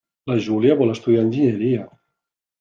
[0.29, 1.87] La Júlia vol estudiar enginyeria.